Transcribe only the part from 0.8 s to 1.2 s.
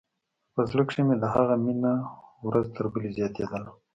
کښې مې